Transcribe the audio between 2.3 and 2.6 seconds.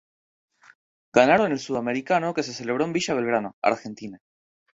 que se